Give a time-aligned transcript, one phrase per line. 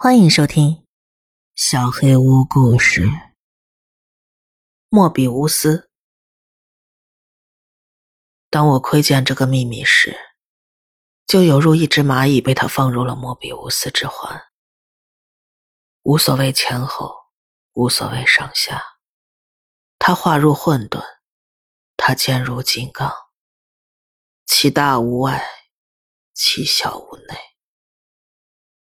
[0.00, 0.68] 欢迎收听
[1.56, 3.06] 《小黑屋故事》。
[4.88, 5.90] 莫比乌斯。
[8.48, 10.16] 当我窥见这个秘密时，
[11.26, 14.40] 就犹如一只蚂蚁被他放入了莫比乌斯之环。
[16.02, 17.12] 无所谓前后，
[17.72, 18.80] 无所谓上下，
[19.98, 21.02] 他化入混沌，
[21.96, 23.12] 他坚如金刚，
[24.46, 25.44] 其大无外，
[26.34, 27.57] 其小无内。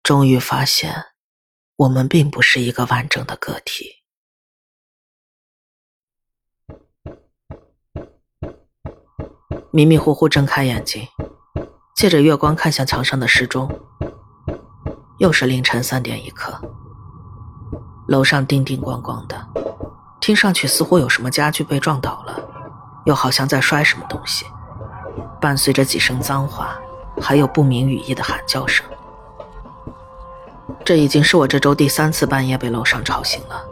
[0.09, 1.05] 终于发现，
[1.77, 3.97] 我们并不是一个完整的个体。
[9.71, 11.07] 迷迷糊糊睁开眼睛，
[11.95, 13.69] 借着月光看向墙上的时钟，
[15.19, 16.59] 又是凌晨三点一刻。
[18.07, 19.47] 楼上叮叮咣咣的，
[20.23, 22.43] 听上去似乎有什么家具被撞倒了，
[23.05, 24.47] 又好像在摔什么东西，
[25.39, 26.81] 伴随着几声脏话，
[27.21, 28.87] 还有不明语义的喊叫声。
[30.89, 33.63] 这已经是我这周第三次半夜被楼上吵醒了。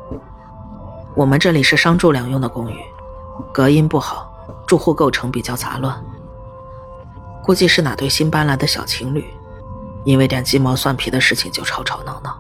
[1.15, 2.77] 我们这里是商住两用的公寓，
[3.55, 4.31] 隔音不好，
[4.67, 5.99] 住户构成比较杂乱。
[7.43, 9.25] 估计是哪对新搬来的小情侣，
[10.05, 12.39] 因为点鸡毛蒜皮的事情就吵吵闹闹。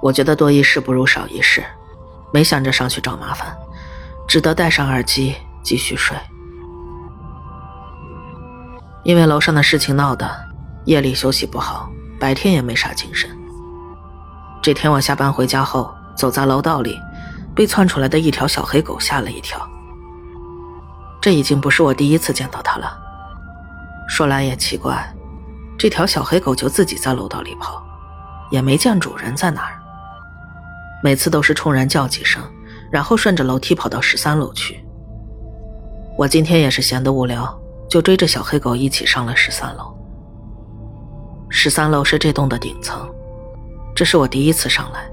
[0.00, 1.62] 我觉得多一事不如少一事，
[2.32, 3.54] 没想着上去找麻烦，
[4.26, 6.16] 只得戴上耳机继续睡。
[9.02, 10.26] 因为楼上的事情闹的，
[10.86, 11.90] 夜里休息不好。
[12.18, 13.28] 白天也没啥精神。
[14.62, 16.98] 这天我下班回家后，走在楼道里，
[17.54, 19.60] 被窜出来的一条小黑狗吓了一跳。
[21.20, 22.98] 这已经不是我第一次见到它了。
[24.08, 25.06] 说来也奇怪，
[25.78, 27.82] 这条小黑狗就自己在楼道里跑，
[28.50, 29.80] 也没见主人在哪儿。
[31.02, 32.42] 每次都是冲人叫几声，
[32.90, 34.82] 然后顺着楼梯跑到十三楼去。
[36.16, 39.94] 我今天也是闲得无聊，就追着小黑狗一起上了十三楼。
[41.64, 43.08] 十三楼是这栋的顶层，
[43.94, 45.08] 这是我第一次上来，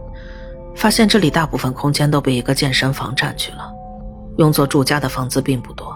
[0.76, 3.72] 发现这里大部分空间都被一个健身房占据了，
[4.38, 5.96] 用作住家的房子并不多。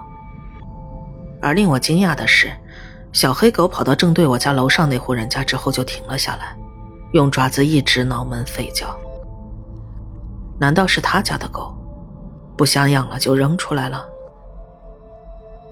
[1.42, 2.50] 而令我惊讶的是，
[3.12, 6.56] 小黑狗跑到正对我家楼上那户人家之后就停了下来，
[7.12, 8.98] 用爪子一直挠门吠叫。
[10.58, 11.76] 难道是他家的狗，
[12.56, 14.06] 不想养了就扔出来了？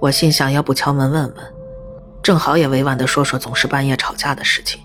[0.01, 1.53] 我心想，要不敲门问问。
[2.23, 4.81] 正好也委婉的说说总是半夜吵架的事情。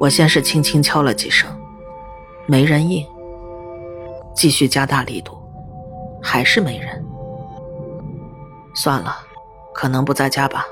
[0.00, 1.48] 我先是轻轻敲了几声，
[2.46, 3.06] 没人应。
[4.34, 5.38] 继续加大力度，
[6.22, 7.04] 还是没人。
[8.74, 9.18] 算了，
[9.72, 10.66] 可能不在家吧。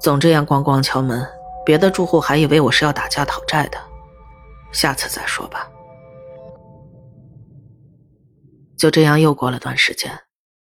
[0.00, 1.26] 总这样咣咣敲门，
[1.64, 3.78] 别的住户还以为我是要打架讨债的。
[4.72, 5.68] 下次再说吧。
[8.76, 10.12] 就这样又过了段时间，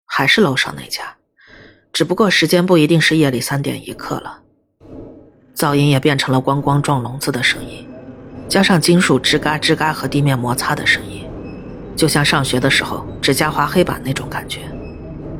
[0.05, 1.16] 还是楼上那家。
[1.97, 4.41] 只不过时间不一定是夜里三点一刻了，
[5.55, 7.89] 噪音也变成了咣咣撞笼子的声音，
[8.47, 11.27] 加上金属吱嘎吱嘎和地面摩擦的声音，
[11.95, 14.59] 就像上学的时候指甲划黑板那种感觉，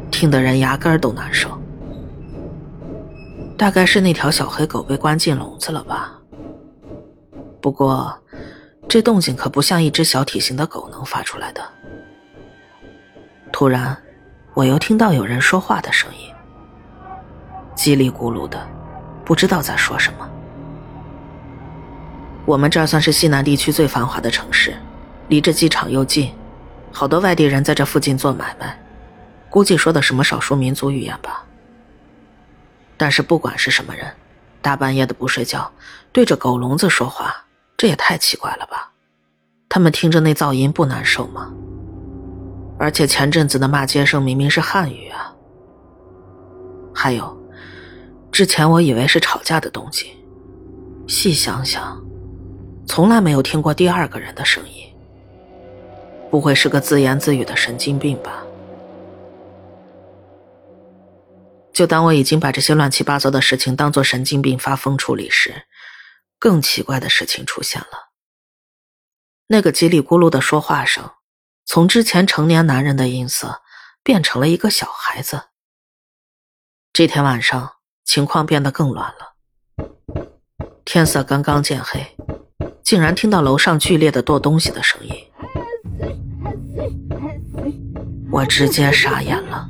[0.10, 1.56] 听得人牙根都难受。
[3.56, 6.20] 大概是那条小黑狗被关进笼子了吧？
[7.62, 8.20] 不过，
[8.88, 11.62] 这动静可不像一只小体型的狗能发出来的。
[13.52, 13.96] 突然，
[14.56, 16.34] 我又听到有人说话的声音。
[17.88, 18.68] 叽里咕噜的，
[19.24, 20.30] 不知道在说什么。
[22.46, 24.76] 我们这儿算是西南地区最繁华的城市，
[25.30, 26.34] 离这机场又近，
[26.92, 28.78] 好多外地人在这附近做买卖，
[29.50, 31.46] 估计说的什么少数民族语言吧。
[32.98, 34.06] 但是不管是什么人，
[34.62, 35.72] 大半夜的不睡觉，
[36.12, 37.34] 对着狗笼子说话，
[37.78, 38.92] 这也太奇怪了吧？
[39.70, 41.54] 他们听着那噪音不难受吗？
[42.78, 45.32] 而且前阵子的骂街声明明是汉语啊。
[46.94, 47.38] 还有。
[48.38, 50.16] 之前我以为是吵架的动静，
[51.08, 52.00] 细想想，
[52.86, 54.96] 从来没有听过第二个人的声音。
[56.30, 58.46] 不会是个自言自语的神经病吧？
[61.74, 65.64] 就当我已经把这些乱七八糟的事情当做神经病发疯处理时，
[66.38, 68.12] 更奇怪的事情出现了。
[69.48, 71.10] 那个叽里咕噜的说话声，
[71.66, 73.64] 从之前成年男人的音色，
[74.04, 75.46] 变成了一个小孩子。
[76.94, 77.77] 这天晚上。
[78.08, 79.86] 情况变得更乱了。
[80.86, 82.00] 天色刚刚渐黑，
[82.82, 85.14] 竟然听到楼上剧烈的剁东西的声音，
[88.32, 89.68] 我直接傻眼了。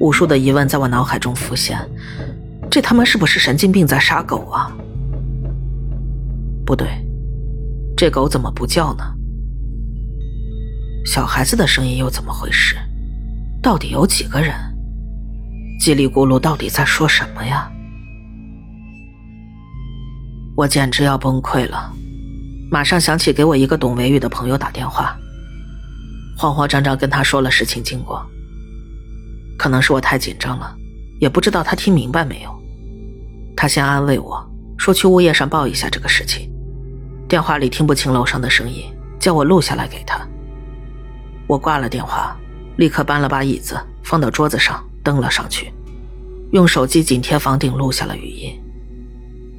[0.00, 1.78] 无数的疑问在我脑海中浮现：
[2.68, 4.76] 这他妈是不是神经病在杀狗啊？
[6.66, 6.88] 不对，
[7.96, 9.04] 这狗怎么不叫呢？
[11.06, 12.74] 小孩子的声音又怎么回事？
[13.62, 14.52] 到底有几个人？
[15.80, 17.72] 叽里咕噜到底在说什么呀？
[20.54, 21.90] 我简直要崩溃了，
[22.70, 25.16] 马上想起给我一个懂维语的朋友打电话，
[26.36, 28.22] 慌慌张张跟他说了事情经过。
[29.56, 30.76] 可能是我太紧张了，
[31.18, 32.62] 也不知道他听明白没有。
[33.56, 36.52] 他先安慰我说去物业上报一下这个事情，
[37.26, 38.84] 电话里听不清楼上的声音，
[39.18, 40.20] 叫我录下来给他。
[41.46, 42.36] 我挂了电话，
[42.76, 45.72] 立刻搬了把椅子放到桌子上，登了上去，
[46.52, 48.60] 用手机紧贴房顶录下了语音，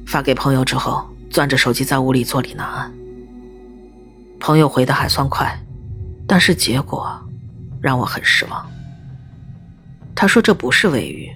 [0.06, 2.92] 发给朋友之后，攥着手机在屋里坐立难安。
[4.38, 5.56] 朋友回的还算快，
[6.26, 7.18] 但是结果
[7.80, 8.70] 让我很失望。
[10.14, 11.30] 他说这不是尾语，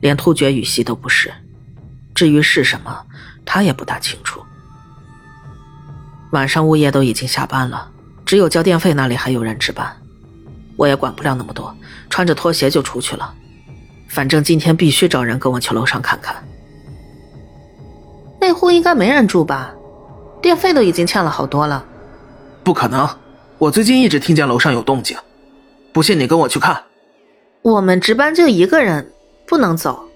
[0.00, 1.32] 连突厥语系都不是。
[2.14, 3.04] 至于是什么，
[3.44, 4.42] 他也不大清楚。
[6.30, 7.90] 晚上物业都已经下班了，
[8.24, 9.94] 只有交电费那里还有人值班。
[10.76, 11.74] 我也管不了那么多，
[12.08, 13.34] 穿着拖鞋就出去了。
[14.12, 16.36] 反正今天必须找人跟我去楼上看看。
[18.38, 19.74] 那户应该没人住吧？
[20.42, 21.82] 电费都已经欠了好多了。
[22.62, 23.08] 不可能，
[23.56, 25.16] 我最近一直听见楼上有动静。
[25.94, 26.84] 不信你跟我去看。
[27.62, 29.14] 我们值班就一个人，
[29.46, 30.06] 不能走。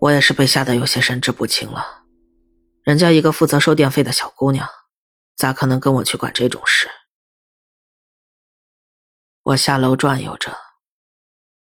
[0.00, 2.02] 我也是被吓得有些神志不清了。
[2.82, 4.68] 人家一个负责收电费的小姑娘，
[5.36, 6.88] 咋可能跟我去管这种事？
[9.44, 10.52] 我下楼转悠着，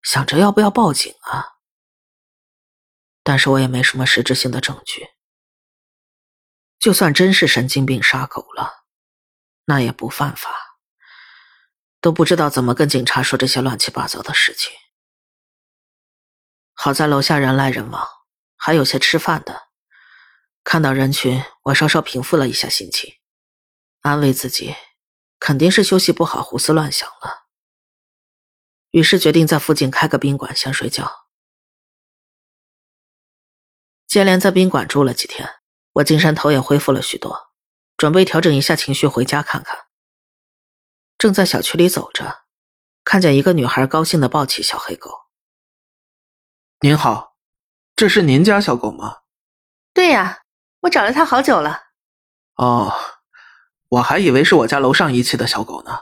[0.04, 1.54] 想着要不要报警啊。
[3.24, 5.08] 但是我也没什么实质性的证据。
[6.78, 8.84] 就算真是神经病杀狗了，
[9.64, 10.78] 那也不犯法。
[12.00, 14.70] 都不知道怎么跟警察说这些乱七八糟的事情。
[16.74, 18.06] 好在楼下人来人往，
[18.56, 19.68] 还有些吃饭的。
[20.62, 23.14] 看到人群，我稍稍平复了一下心情，
[24.02, 24.74] 安慰自己，
[25.38, 27.43] 肯定是休息不好，胡思乱想了。
[28.94, 31.26] 于是决定在附近开个宾馆先睡觉。
[34.06, 35.48] 接连在宾馆住了几天，
[35.94, 37.50] 我精神头也恢复了许多，
[37.96, 39.86] 准备调整一下情绪回家看看。
[41.18, 42.44] 正在小区里走着，
[43.02, 45.10] 看见一个女孩高兴的抱起小黑狗。
[46.78, 47.34] 您好，
[47.96, 49.22] 这是您家小狗吗？
[49.92, 50.42] 对呀，
[50.82, 51.82] 我找了它好久了。
[52.54, 52.94] 哦，
[53.88, 55.98] 我还以为是我家楼上遗弃的小狗呢。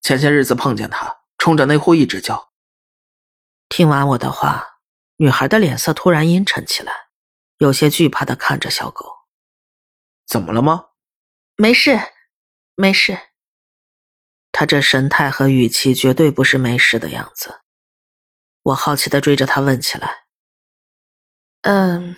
[0.00, 1.14] 前些日子碰见它，
[1.46, 2.50] 冲着那户一直叫。
[3.68, 4.80] 听完我的话，
[5.18, 6.92] 女孩的脸色突然阴沉起来，
[7.58, 9.28] 有些惧怕的看着小狗。
[10.26, 10.86] 怎么了吗？
[11.54, 12.00] 没事，
[12.74, 13.16] 没事。
[14.50, 17.60] 他这神态和语气绝对不是没事的样子，
[18.62, 20.26] 我好奇的追着他问起来
[21.62, 22.16] ：“嗯，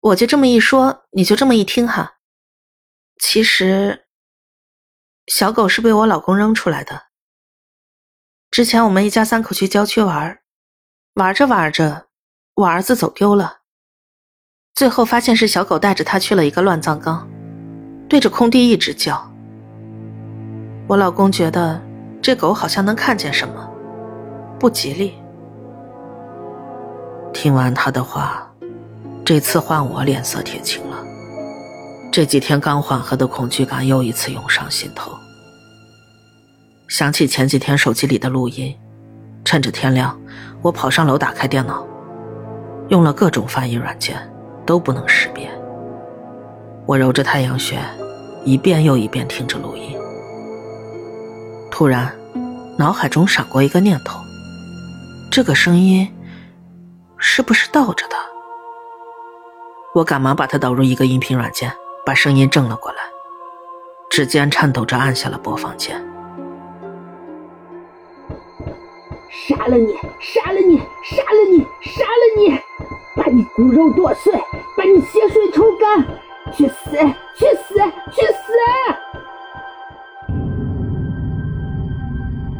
[0.00, 2.18] 我就这么一说，你就这么一听哈。
[3.18, 4.06] 其实，
[5.28, 7.10] 小狗是被我老公扔出来的。
[8.52, 10.38] 之前我们一家三口去郊区玩，
[11.14, 12.08] 玩着玩着，
[12.54, 13.60] 我儿子走丢了，
[14.74, 17.26] 最后发现是小狗带着他去了一个乱葬岗，
[18.10, 19.26] 对着空地一直叫。”
[20.86, 21.80] 我老公觉得
[22.20, 23.66] 这狗好像能看见什么，
[24.60, 25.14] 不吉利。
[27.32, 28.46] 听完他的话，
[29.24, 31.02] 这次换我脸色铁青了。
[32.12, 35.10] 这几天刚缓和的恐惧感又一次涌上心头。
[36.92, 38.78] 想起前几天手机里的录音，
[39.46, 40.14] 趁着天亮，
[40.60, 41.86] 我跑上楼打开电脑，
[42.88, 44.14] 用了各种翻译软件，
[44.66, 45.50] 都不能识别。
[46.84, 47.78] 我揉着太阳穴，
[48.44, 49.98] 一遍又一遍听着录音。
[51.70, 52.14] 突然，
[52.76, 54.20] 脑海中闪过一个念头：
[55.30, 56.06] 这个声音
[57.16, 58.16] 是不是倒着的？
[59.94, 61.72] 我赶忙把它导入一个音频软件，
[62.04, 62.98] 把声音正了过来。
[64.10, 65.98] 指尖颤抖着按下了播放键。
[69.48, 69.92] 杀了你！
[70.20, 70.78] 杀了你！
[71.02, 71.66] 杀了你！
[71.82, 72.56] 杀了你！
[73.16, 74.32] 把你骨肉剁碎，
[74.76, 76.06] 把你血水抽干！
[76.52, 76.90] 去死！
[77.36, 77.74] 去死！
[78.12, 78.52] 去死！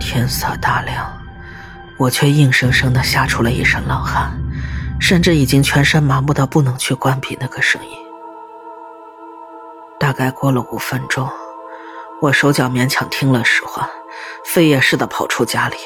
[0.01, 1.07] 天色大亮，
[1.97, 4.33] 我却硬生生的吓出了一身冷汗，
[5.01, 7.97] 甚至已经全身麻木到不能去关闭那个声音。
[10.01, 11.29] 大概过了五分钟，
[12.21, 13.89] 我手脚勉强听了使唤，
[14.45, 15.77] 飞也似的跑出家里，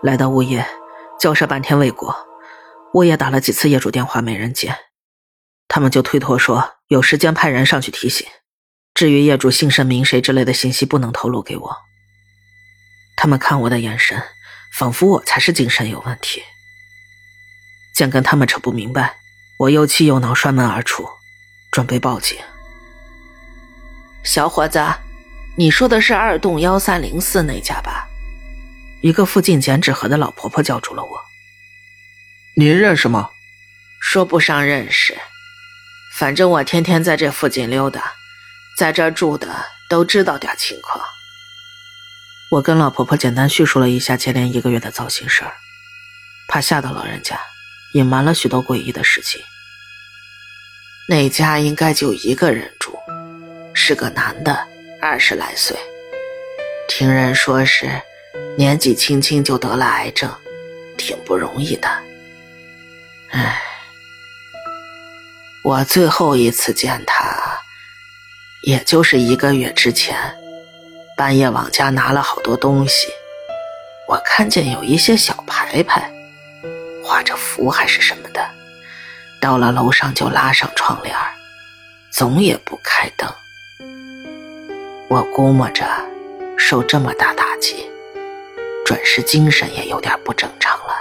[0.00, 0.64] 来到物业，
[1.18, 2.14] 交涉半天未果，
[2.94, 4.76] 物业打了几次业主电话没人接，
[5.66, 8.24] 他们就推脱说有时间派人上去提醒，
[8.94, 11.76] 至于业主姓甚名谁之类的信息不能透露给我。
[13.16, 14.22] 他们看我的眼神，
[14.72, 16.42] 仿佛我才是精神有问题。
[17.92, 19.16] 见跟他们扯不明白，
[19.58, 21.08] 我又气又恼，摔门而出，
[21.72, 22.38] 准备报警。
[24.22, 24.80] 小伙子，
[25.56, 28.07] 你说的是二栋幺三零四那家吧？
[29.00, 31.24] 一个附近剪纸盒的老婆婆叫住了我。
[32.54, 33.30] 您认识吗？
[34.00, 35.16] 说不上认识，
[36.16, 38.12] 反正我天天在这附近溜达，
[38.76, 41.04] 在这住的都知道点情况。
[42.50, 45.52] 我跟老婆婆简单叙述了一下接连一个月的糟心事儿，
[46.48, 47.38] 怕吓到老人家，
[47.94, 49.40] 隐瞒了许多诡异的事情。
[51.08, 52.98] 那家应该就一个人住，
[53.74, 54.66] 是个男的，
[55.00, 55.76] 二十来岁，
[56.88, 58.02] 听人说是
[58.56, 60.30] 年纪轻轻就得了癌症，
[60.96, 61.88] 挺不容易的。
[63.30, 63.60] 唉，
[65.64, 67.60] 我最后一次见他，
[68.62, 70.16] 也就是一个月之前。
[71.16, 73.08] 半夜往家拿了好多东西，
[74.06, 76.12] 我看见有一些小牌牌，
[77.04, 78.48] 画着符还是什么的。
[79.40, 81.14] 到了楼上就拉上窗帘
[82.10, 83.28] 总也不开灯。
[85.08, 85.84] 我估摸着，
[86.56, 87.87] 受这么大打击，
[88.88, 90.94] 准是精神也有点不正常了。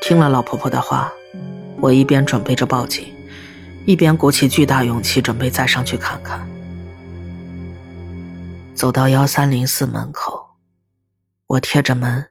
[0.00, 1.12] 听了老婆婆的话，
[1.80, 3.12] 我一边准备着报警，
[3.86, 6.48] 一边鼓起巨大勇气准备再上去看看。
[8.72, 10.50] 走到幺三零四门口，
[11.48, 12.30] 我贴着门，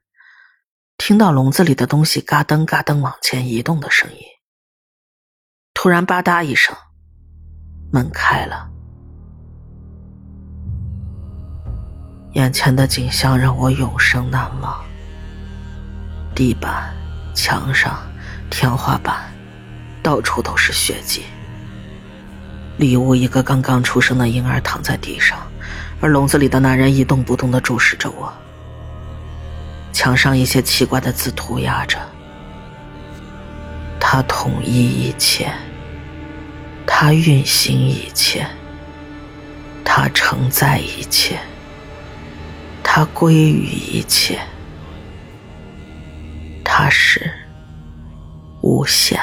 [0.97, 4.21] 听到笼子里的东西嘎噔嘎噔往前移动的声音。
[5.73, 6.73] 突然吧嗒一声，
[7.91, 8.69] 门开了，
[12.33, 14.79] 眼前的景象让我永生难忘。
[16.35, 16.93] 地板、
[17.33, 17.99] 墙上、
[18.49, 19.31] 天花板，
[20.01, 21.23] 到处都是血迹。
[22.77, 25.37] 里屋一个刚刚出生的婴儿躺在地上。
[26.01, 28.31] 而笼子里的男人一动不动地注视着我。
[29.91, 31.99] 墙上一些奇怪的字涂鸦着
[33.99, 35.51] ：“他统一一切，
[36.87, 38.47] 他运行一切，
[39.83, 41.37] 他承载一切，
[42.91, 44.41] 他归于一切，
[46.65, 47.31] 他是
[48.63, 49.21] 无限。”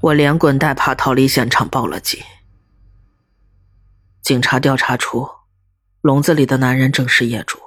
[0.00, 2.22] 我连滚带爬逃离现场，报了警。
[4.22, 5.28] 警察调查出，
[6.00, 7.58] 笼子里的男人正是业主。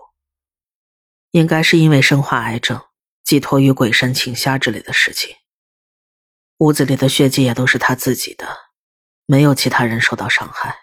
[1.32, 2.80] 应该是因为生化癌症，
[3.26, 5.36] 寄托于鬼神、请瞎之类的事情。
[6.60, 8.48] 屋子里的血迹也都是他自己的，
[9.26, 10.81] 没有其他人受到伤害。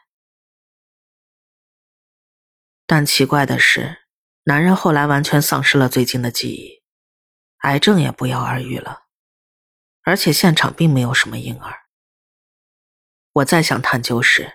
[2.88, 3.98] 但奇怪的是，
[4.44, 6.82] 男人后来完全丧失了最近的记忆，
[7.58, 9.02] 癌症也不药而愈了，
[10.02, 11.80] 而且现场并没有什么婴儿。
[13.34, 14.54] 我再想探究时。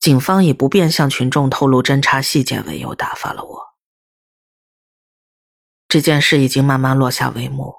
[0.00, 3.76] 警方以不便向群众透露侦查细节为由打发了我。
[5.88, 7.74] 这件事已经慢慢落下帷幕，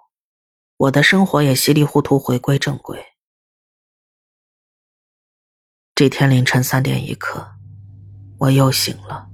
[0.77, 3.03] 我的生活也稀里糊涂回归正轨。
[5.95, 7.55] 这天凌晨三点一刻，
[8.37, 9.30] 我又醒了。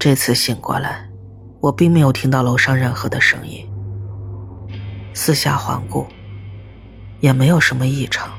[0.00, 1.06] 这次醒过来，
[1.60, 3.70] 我并没有听到楼上任何的声音。
[5.12, 6.08] 四下环顾，
[7.20, 8.30] 也没有什么异常。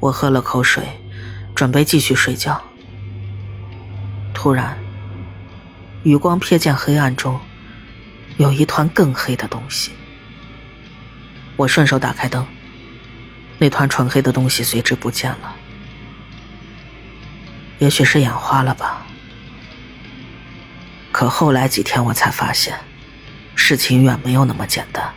[0.00, 0.82] 我喝了口水，
[1.54, 2.62] 准备继续睡觉。
[4.32, 4.74] 突然，
[6.02, 7.38] 余光瞥见黑暗中
[8.38, 9.92] 有一团更黑的东西。
[11.58, 12.46] 我顺手打开灯，
[13.58, 15.54] 那团纯黑的东西随之不见了。
[17.80, 19.06] 也许是眼花了吧。
[21.22, 22.76] 可后来几天，我才发现，
[23.54, 25.08] 事情远没有那么简单。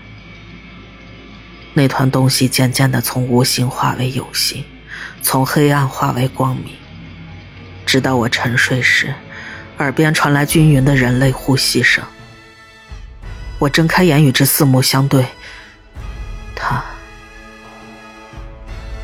[1.73, 4.63] 那团东西渐渐的从无形化为有形。
[5.23, 6.75] 从黑暗化为光明，
[7.87, 9.15] 直到我沉睡时，
[9.79, 12.03] 耳边传来均匀的人类呼吸声。
[13.57, 15.25] 我睁开眼与之四目相对，
[16.55, 16.85] 他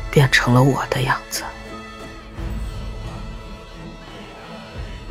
[0.08, 1.42] 变成了我的样子。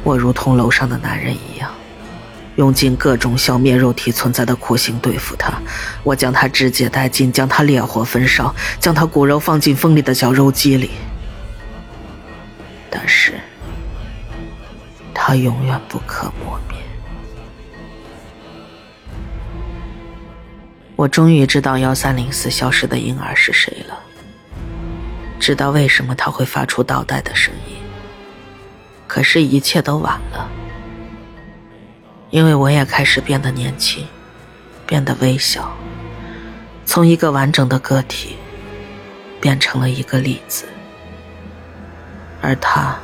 [0.05, 1.69] 我如同楼上的男人一样，
[2.55, 5.53] 用尽各种消灭肉体存在的酷刑对付他。
[6.03, 10.91] 我将他肢解殆尽，将他烈火焚烧，将他骨肉放进锋利的绞肉机里。
[12.89, 13.34] 但是，
[15.13, 16.77] 他永远不可磨灭。
[20.98, 23.98] 我终于知道幺三零四消失的婴儿是谁了，
[25.39, 27.75] 知道为什么他会发出倒带的声音。
[29.08, 30.48] 可是，一切都晚了，
[32.31, 34.07] 因为我也开始变得年轻，
[34.88, 35.71] 变得微小，
[36.85, 38.38] 从一个完整的个体
[39.41, 40.65] 变成了一个粒子。
[42.41, 42.97] 而他，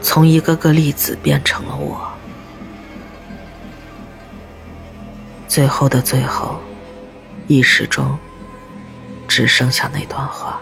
[0.00, 2.00] 从一个个粒子变成了我。
[5.48, 6.60] 最后的最后，
[7.48, 8.16] 意识中
[9.26, 10.60] 只剩下那段话。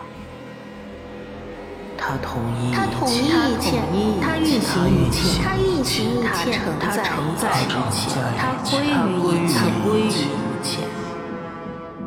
[2.06, 3.80] 他统一他统一一切，
[4.20, 8.92] 他运行一切，他运行一切，他承载一切，他归于
[9.24, 10.80] 一切，归于一切。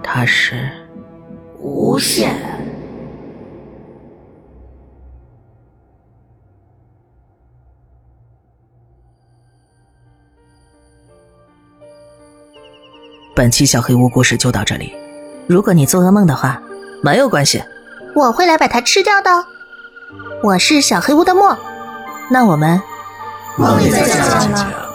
[0.03, 0.69] 他是
[1.57, 2.35] 无限。
[13.35, 14.95] 本期小黑屋故事就到这里。
[15.47, 16.61] 如果你做噩梦的话，
[17.01, 17.63] 没有关系，
[18.13, 19.56] 我会来把它吃掉的。
[20.43, 21.57] 我是小黑屋的墨，
[22.29, 22.79] 那我们
[23.57, 24.86] 梦里再见了。